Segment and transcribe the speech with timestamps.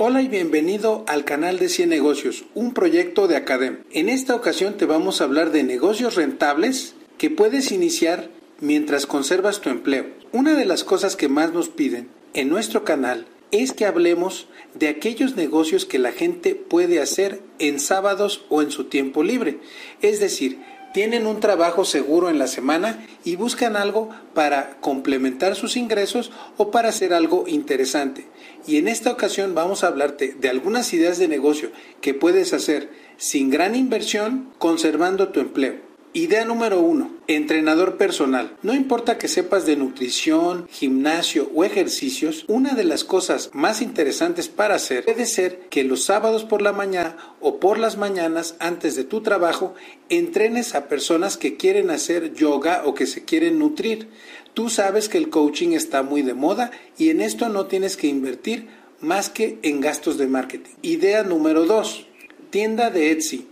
[0.00, 3.82] Hola y bienvenido al canal de 100 negocios, un proyecto de Academ.
[3.90, 8.30] En esta ocasión te vamos a hablar de negocios rentables que puedes iniciar
[8.60, 10.06] mientras conservas tu empleo.
[10.30, 14.86] Una de las cosas que más nos piden en nuestro canal es que hablemos de
[14.86, 19.58] aquellos negocios que la gente puede hacer en sábados o en su tiempo libre.
[20.00, 20.60] Es decir,
[20.92, 26.70] tienen un trabajo seguro en la semana y buscan algo para complementar sus ingresos o
[26.70, 28.26] para hacer algo interesante.
[28.66, 31.70] Y en esta ocasión vamos a hablarte de algunas ideas de negocio
[32.00, 35.87] que puedes hacer sin gran inversión conservando tu empleo.
[36.18, 38.56] Idea número uno, entrenador personal.
[38.64, 44.48] No importa que sepas de nutrición, gimnasio o ejercicios, una de las cosas más interesantes
[44.48, 48.96] para hacer puede ser que los sábados por la mañana o por las mañanas antes
[48.96, 49.76] de tu trabajo
[50.08, 54.08] entrenes a personas que quieren hacer yoga o que se quieren nutrir.
[54.54, 58.08] Tú sabes que el coaching está muy de moda y en esto no tienes que
[58.08, 58.66] invertir
[59.00, 60.72] más que en gastos de marketing.
[60.82, 62.08] Idea número dos,
[62.50, 63.46] tienda de Etsy.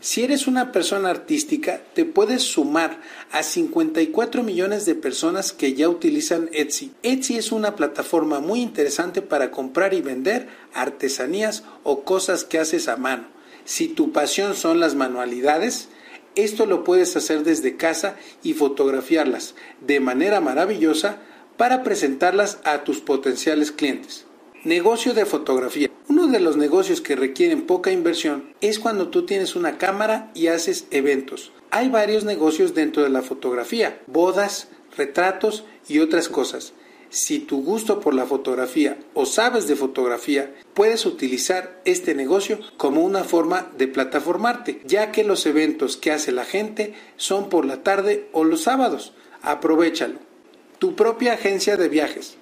[0.00, 3.00] Si eres una persona artística, te puedes sumar
[3.32, 6.92] a 54 millones de personas que ya utilizan Etsy.
[7.02, 12.86] Etsy es una plataforma muy interesante para comprar y vender artesanías o cosas que haces
[12.86, 13.24] a mano.
[13.64, 15.88] Si tu pasión son las manualidades,
[16.36, 21.18] esto lo puedes hacer desde casa y fotografiarlas de manera maravillosa
[21.56, 24.27] para presentarlas a tus potenciales clientes.
[24.64, 25.88] Negocio de fotografía.
[26.08, 30.48] Uno de los negocios que requieren poca inversión es cuando tú tienes una cámara y
[30.48, 31.52] haces eventos.
[31.70, 36.72] Hay varios negocios dentro de la fotografía, bodas, retratos y otras cosas.
[37.08, 43.02] Si tu gusto por la fotografía o sabes de fotografía, puedes utilizar este negocio como
[43.02, 47.84] una forma de plataformarte, ya que los eventos que hace la gente son por la
[47.84, 49.12] tarde o los sábados.
[49.40, 50.18] Aprovechalo.
[50.80, 52.37] Tu propia agencia de viajes.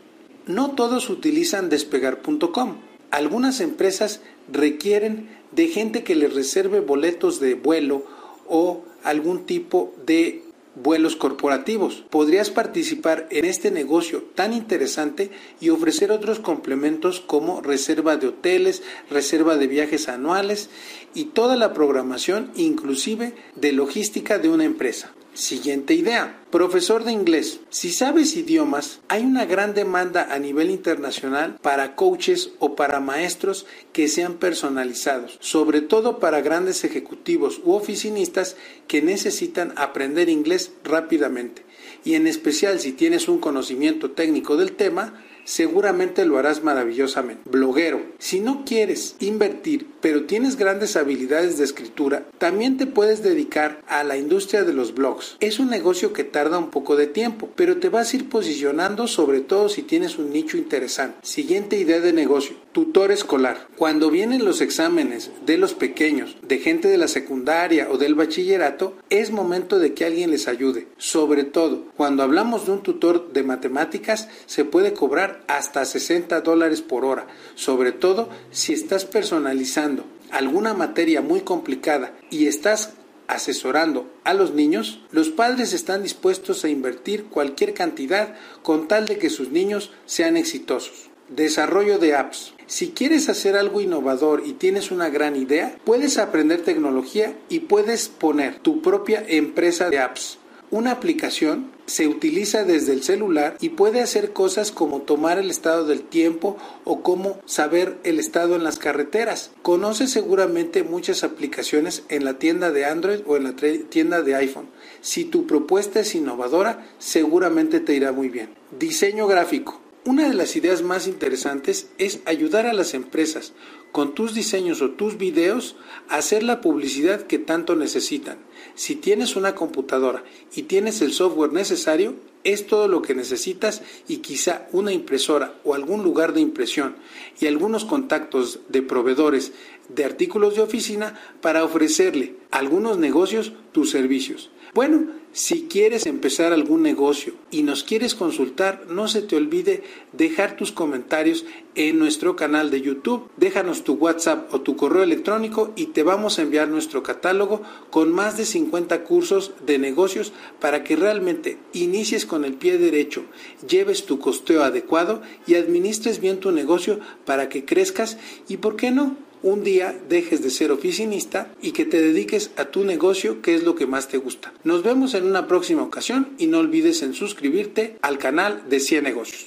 [0.47, 2.77] No todos utilizan despegar.com.
[3.11, 8.05] Algunas empresas requieren de gente que les reserve boletos de vuelo
[8.47, 10.45] o algún tipo de
[10.77, 12.05] vuelos corporativos.
[12.11, 15.31] Podrías participar en este negocio tan interesante
[15.61, 20.71] y ofrecer otros complementos como reserva de hoteles, reserva de viajes anuales
[21.15, 25.13] y toda la programación inclusive de logística de una empresa.
[25.35, 26.41] Siguiente idea.
[26.51, 27.59] Profesor de inglés.
[27.71, 33.67] Si sabes idiomas, hay una gran demanda a nivel internacional para coaches o para maestros
[33.93, 41.63] que sean personalizados, sobre todo para grandes ejecutivos u oficinistas que necesitan aprender inglés rápidamente.
[42.05, 45.15] Y en especial si tienes un conocimiento técnico del tema,
[45.47, 47.49] seguramente lo harás maravillosamente.
[47.49, 53.81] Bloguero, si no quieres invertir, pero tienes grandes habilidades de escritura, también te puedes dedicar
[53.87, 55.37] a la industria de los blogs.
[55.41, 59.07] Es un negocio que tarda un poco de tiempo, pero te vas a ir posicionando
[59.07, 61.17] sobre todo si tienes un nicho interesante.
[61.23, 63.69] Siguiente idea de negocio, tutor escolar.
[63.75, 68.99] Cuando vienen los exámenes de los pequeños, de gente de la secundaria o del bachillerato,
[69.09, 70.89] es momento de que alguien les ayude.
[70.99, 76.83] Sobre todo, cuando hablamos de un tutor de matemáticas, se puede cobrar hasta 60 dólares
[76.83, 82.93] por hora, sobre todo si estás personalizando alguna materia muy complicada y estás
[83.29, 89.19] asesorando a los niños, los padres están dispuestos a invertir cualquier cantidad con tal de
[89.19, 91.11] que sus niños sean exitosos.
[91.29, 92.55] Desarrollo de apps.
[92.67, 98.09] Si quieres hacer algo innovador y tienes una gran idea, puedes aprender tecnología y puedes
[98.09, 100.39] poner tu propia empresa de apps
[100.71, 105.87] una aplicación se utiliza desde el celular y puede hacer cosas como tomar el estado
[105.87, 109.53] del tiempo o como saber el estado en las carreteras.
[109.63, 114.69] Conoce seguramente muchas aplicaciones en la tienda de Android o en la tienda de iPhone.
[115.01, 118.51] Si tu propuesta es innovadora, seguramente te irá muy bien.
[118.79, 119.86] Diseño gráfico.
[120.07, 123.55] Una de las ideas más interesantes es ayudar a las empresas
[123.91, 125.75] con tus diseños o tus videos
[126.09, 128.39] a hacer la publicidad que tanto necesitan.
[128.77, 130.23] Si tienes una computadora
[130.55, 132.15] y tienes el software necesario,
[132.47, 136.95] es todo lo que necesitas y quizá una impresora o algún lugar de impresión
[137.41, 139.53] y algunos contactos de proveedores
[139.89, 144.51] de artículos de oficina para ofrecerle a algunos negocios tus servicios.
[144.75, 149.83] Bueno, si quieres empezar algún negocio y nos quieres consultar, no se te olvide
[150.13, 151.45] dejar tus comentarios
[151.75, 153.29] en nuestro canal de YouTube.
[153.37, 157.61] Déjanos tu WhatsApp o tu correo electrónico y te vamos a enviar nuestro catálogo
[157.91, 163.25] con más de 50 cursos de negocios para que realmente inicies con el pie derecho,
[163.67, 168.91] lleves tu costeo adecuado y administres bien tu negocio para que crezcas y, ¿por qué
[168.91, 169.17] no?
[169.43, 173.63] un día dejes de ser oficinista y que te dediques a tu negocio, que es
[173.63, 174.53] lo que más te gusta.
[174.65, 179.05] Nos vemos en una próxima ocasión y no olvides en suscribirte al canal de 100
[179.05, 179.45] negocios.